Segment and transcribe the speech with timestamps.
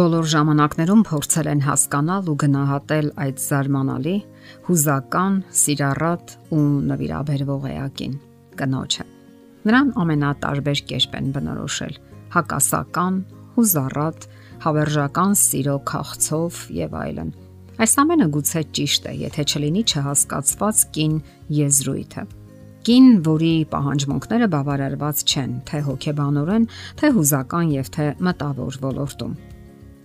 [0.00, 4.12] Բոլոր ժամանակներում փորձել են հասկանալ ու գնահատել այդ զարմանալի,
[4.68, 6.60] հուզական, սիրառատ ու
[6.90, 8.14] նվիրաբերվող էակին՝
[8.60, 9.04] կնոջը։
[9.68, 11.98] Նրան ամենատարբեր կերպ են բնորոշել՝
[12.36, 13.18] հակասական,
[13.58, 14.24] հուզառատ,
[14.64, 17.36] հավերժական սիրո քաղցով եւ այլն։
[17.84, 21.14] Այս ամենը գուցե ճիշտ է, եթե չլինի չհասկացված կին
[21.60, 22.26] եզրույթը։
[22.88, 29.40] Կին, որի պահանջմունքները բավարարված չեն, թե հոգեբանորեն, թե հուզական եւ թե մտավոր ոլորտում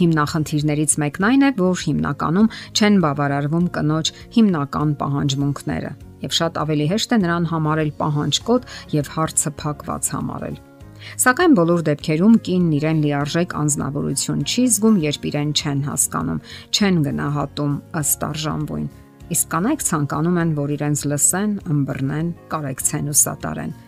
[0.00, 5.90] Հիմնախնդիրներից մեկն այն է, որ հիմնականում չեն բավարարվում կնոջ հիմնական պահանջմունքները,
[6.24, 10.56] եւ շատ ավելի հեշտ է նրան համարել պահանջկոտ եւ հարցը փակված համարել։
[11.00, 16.40] Սակայն բոլոր դեպքերում կինն իրեն լիարժեք անznավորություն չի զգում, երբ իրեն չեն հասկանում,
[16.76, 18.88] չեն գնահատում ըստ արժանվույն։
[19.30, 23.78] Իսկ կանայք ցանկանում են, որ իրենց լսեն, ըմբռնեն, կարեկցեն ու սատարեն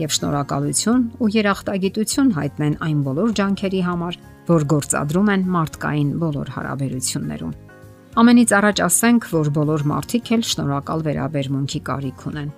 [0.00, 7.52] եւ շնորհակալություն ու երախտագիտություն հայտնեն այն բոլոր ջանքերի համար, որ գործադրում են մարդկային բոլոր հարաբերություններում։
[8.22, 12.50] Ամենից առաջ ասենք, որ բոլոր մարդիկ էլ շնորհակալ վերաբերմունքի կարիք ունեն։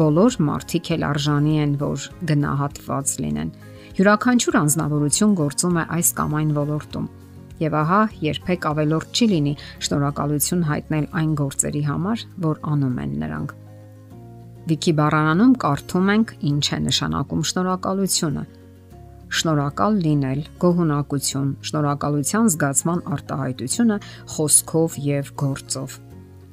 [0.00, 3.52] Բոլոր մարդիկ էլ արժանի են, որ գնահատված լինեն։
[4.00, 7.08] Յուրաքանչյուր անznավորություն գործում է այս կամ այն ոլորտում։
[7.60, 9.54] Եվ ահա երբեք ավելորդ չի լինի
[9.86, 13.58] շնորհակալություն հայտնել այն գործերի համար, որ անում են նրանք։
[14.68, 18.42] Վիքի բառարանում կարդում ենք ինչ է նշանակում շնորհակալությունը
[19.30, 23.98] շնորհակալ լինել, գոհունակություն, շնորհակալության զգացման արտահայտությունը
[24.34, 25.94] խոսքով եւ գործով։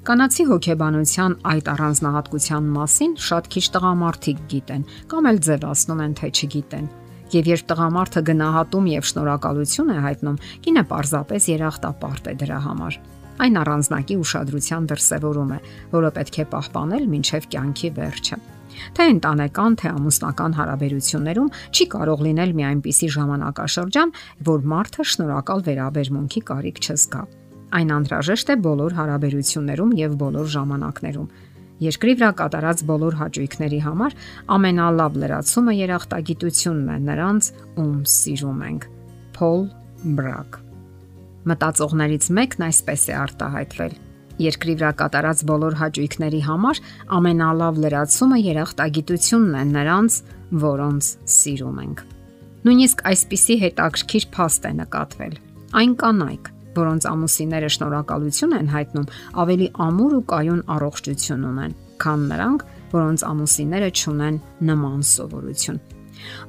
[0.08, 6.88] Կանացի հոգեբանության այդ առանձնահատկության մասին շատ քիչ տղամարդիկ գիտեն կամ էլ ձևացնում են թե չգիտեն։
[7.34, 13.00] Եվ երբ տղամարդը գնահատում եւ շնորհակալություն է հայտնում, կինը պարզապես երախտապարտ է դրա համար։
[13.38, 18.40] Այն առանձնակի ուշադրության դրսևորում է, որը պետք է պահպանել մինչև կյանքի վերջը
[18.98, 24.14] թե ընտանեկան, թե ամուսնական հարաբերություններում չի կարող լինել մի այնպիսի ժամանակաշրջան,
[24.50, 27.22] որ մարդը շնորհակալ վերաբերմունքի կարիք չզգա։
[27.78, 31.32] Այն անհրաժեշտ է բոլոր հարաբերություններում եւ բոլոր ժամանակներում։
[31.78, 34.16] Երկրի վրա կատարած բոլոր հաճույքների համար
[34.58, 37.52] ամենալավ լրացումը երախտագիտությունն է նրանց,
[37.84, 38.88] ում սիրում ենք։
[39.38, 39.68] Փոլ
[40.18, 40.64] Բրակ
[41.48, 43.94] Մտածողներից մեկն այսպես է արտահայտվել.
[44.38, 46.82] Երկրի վրա կատարած բոլոր հաճույքների համար
[47.18, 50.18] ամենալավ լրացումը երախտագիտությունն է նրանց,
[50.68, 52.04] որոնց սիրում ենք։
[52.68, 55.34] Նույնիսկ այսպիսի հետաքրքիր փաստ է նկատվել։
[55.78, 59.08] Այն կանայք, որոնց ամուսինները շնորհակալություն են հայտնում,
[59.44, 65.82] ավելի ամուր ու կայուն առողջություն ունեն, քան նրանք, որոնց ամուսինները ճունեն նման սովորություն։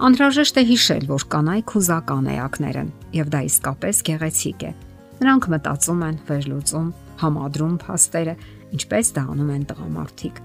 [0.09, 4.71] Անհրաժեշտ է հիշել, որ կանայք հուզական էակներ են, եւ դա իսկապես գեղեցիկ է։
[5.19, 6.89] Նրանք մտածում են, վերլուծում,
[7.23, 8.35] համադրում փաստերը,
[8.79, 10.41] ինչպես դա անում են տղամարդիկ։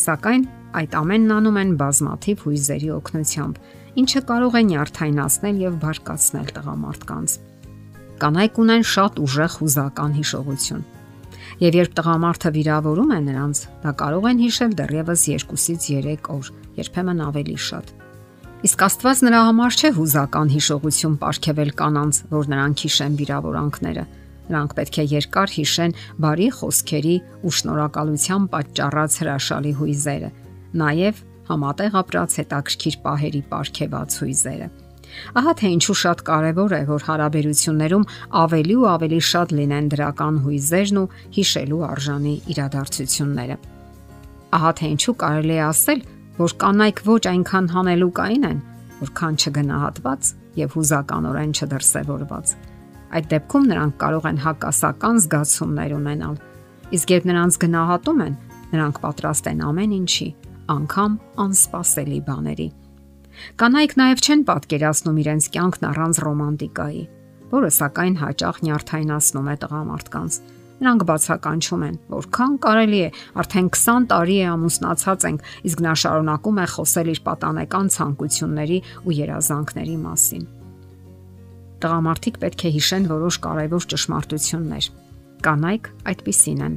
[0.00, 0.44] Սակայն
[0.80, 3.60] այդ ամենն անում են բազմաթիվ հույզերի օգնությամբ,
[4.00, 7.36] ինչը կարող է նյարդայնացնել եւ բարկացնել տղամարդկանց։
[8.20, 10.84] Կանայք ունեն շատ ուժեղ հուզական հիշողություն։
[11.60, 17.24] Եվ երբ տղամարդը վիրավորում է նրանց, դա կարող են հիշել դեռևս 2-ից 3 օր, երբեմն
[17.26, 17.92] ավելի շատ։
[18.60, 24.04] Իսկ Աստված նրա համար չէ հուզական հիշողություն ապարգևել կանանց, որ նրանք հիշեն վիրավորանքները,
[24.50, 25.92] Նրանք պետք է երկար հիշեն
[26.24, 27.14] բարի խոսքերի
[27.46, 30.30] ու շնորհակալության պատճառած հրաշալի հույզերը,
[30.80, 34.68] նաև համատեղ ապրած հետաքրքիր պահերի ապարքեված հույզերը։
[35.40, 38.04] Ահա թե ինչու շատ կարևոր է, որ հարաբերություններում
[38.40, 43.56] ավելի ու ավելի շատ լինեն դրական հույզերն ու հիշելու արժանի իրադարձությունները։
[44.60, 46.04] Ահա թե ինչու կարելի է ասել,
[46.40, 48.60] որ կանայք ոչ այնքան հանելուկային են,
[49.00, 50.28] որքան չգնահատված
[50.60, 52.52] եւ հուզականորեն չդրսևորված։
[53.10, 56.36] Այդ դեպքում նրանք կարող են հակասական զգացումներ ունենալ։
[56.96, 58.34] Իսկ երբ նրանց գնահատում են,
[58.70, 60.28] նրանք պատրաստ են ամեն ինչի,
[60.70, 61.12] անգամ
[61.44, 62.68] անսպասելի բաների։
[63.60, 67.02] Կանայք նաև չեն պատկերացնում իրենց կյանքն առանց ռոմանտիկայի,
[67.50, 70.40] որը սակայն հաճախ նյարդայնացնում է տղամարդկանց։
[70.80, 73.10] Նրանք բացականչում են, որքան կարելի է,
[73.42, 79.18] արդեն 20 տարի է ամուսնացած ենք, իսկ նա շարունակում է խոսել իր պատանեկան ցանկությունների ու
[79.20, 80.48] երազանքների մասին
[81.80, 84.88] տղամարդիկ պետք է հիշեն որոշ կարևոր ճշմարտություններ։
[85.46, 86.74] Կանայք այդպիսին են։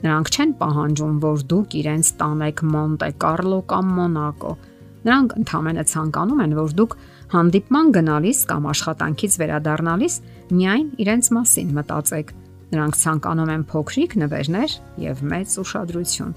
[0.00, 4.52] Նրանք չեն պահանջում, որ դուք իրենց տանեք Մոնտե Կարլո կամ Մոնակո։
[5.00, 6.96] Նրանք ընդհանրապես ցանկանում են, որ դուք
[7.34, 10.14] հանդիպման գնալիս կամ աշխատանքից վերադառնալիս
[10.60, 12.32] միայն իրենց մասին մտածեք։
[12.70, 16.34] Նրանք ցանկանում են փոքրիկ նվերներ եւ մեծ ուշադրություն։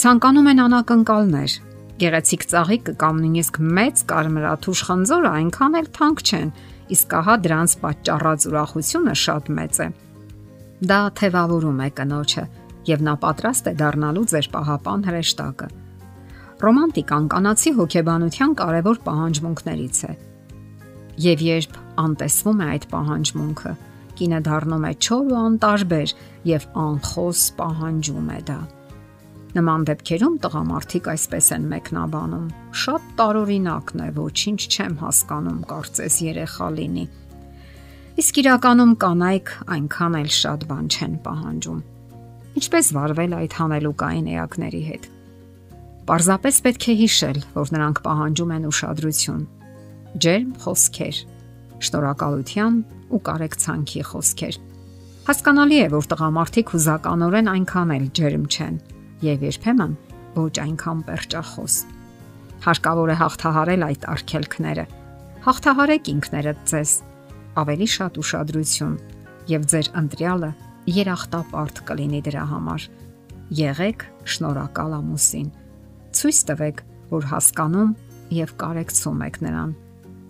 [0.00, 1.52] Ցանկանում են անակնկալներ,
[2.00, 6.52] գեղեցիկ ծաղիկ կամ նույնիսկ մեծ կարմրաթուշ խնձորը այնքան էլ թանկ չեն,
[6.96, 9.88] իսկ ահա դրանց պատճառած ուրախությունը շատ մեծ է։
[10.90, 12.44] Դա թևավորում է կնոջը
[12.88, 15.68] եւ նա պատրաստ է դառնալու ձեր պահապան հրեշտակը։
[16.60, 20.12] Ռոմանտիկան կանացի հոգեբանության կարևոր պահանջմունքներից է։
[21.20, 23.72] Եվ երբ անտեսվում է այդ պահանջմունքը։
[24.20, 26.10] Կինը դառնում է չոր ու անտարբեր
[26.50, 28.58] եւ անխոս պահանջում է դա։
[29.50, 32.44] Նման դեպքերում տղամարդիկ այսպես են մեկնաբանում.
[32.80, 37.06] Շատ տարօրինակն է, ոչինչ չեմ հասկանում, կարծես երեխա լինի։
[38.20, 41.80] Իսկ իրականում կանայք այնքան էլ շատ բան չեն պահանջում։
[42.60, 45.10] Ինչպես վարվել այդ հանելուկային էակների հետ։
[46.10, 49.44] Պարզապես պետք է հիշել, որ նրանք պահանջում են ուշադրություն,
[50.20, 51.20] ջերմ խոսքեր,
[51.86, 52.76] շնորհակալության
[53.10, 54.58] ու կարեկցանքի խոսքեր։
[55.30, 58.76] Հասկանալի է, որ տղամարդիկ հուզականորեն այնքան էլ ջերմ չեն
[59.24, 59.92] եւ երբեմն
[60.36, 61.76] ոչ այնքան perճախոս։
[62.60, 64.84] Հարկավոր է հաղթահարել այդ արգելքները։
[65.46, 66.94] Հաղթահարեք ինքներդ ձեզ
[67.60, 68.96] ավելի շատ ուշադրություն
[69.50, 70.50] եւ ձեր ընտրյալը
[71.00, 72.88] երախտապարտ կլինի դրա համար։
[73.60, 74.04] Եղեք
[74.34, 75.48] շնորհակալ ամուսին։
[76.20, 77.94] Ցույց տվեք, որ հասկանում
[78.40, 79.72] եւ կարեկցում եք նրան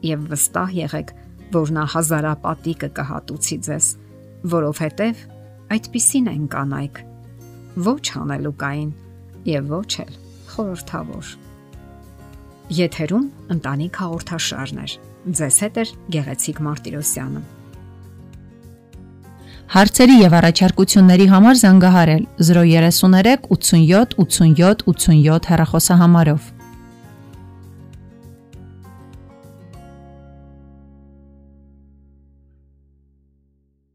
[0.06, 1.10] եւ վստահ եղեք,
[1.54, 3.86] որ նա հազարապատիկը կհատուցի ձեզ,
[4.54, 5.22] որովհետեւ
[5.76, 7.00] այդպիսին են կանայք
[7.90, 8.90] ոչ հանելուկային
[9.50, 10.12] եւ ոչ էլ
[10.50, 11.30] խորթավոր։
[12.80, 13.24] Եթերում
[13.54, 14.92] ընտանիք հաղորդաշարներ։
[15.40, 17.42] Ձեզ հետ է Գեղեցիկ Մարտիրոսյանը։
[19.70, 26.48] Հարցերի եւ առաջարկությունների համար զանգահարել 033 87 87 87 հեռախոսահամարով։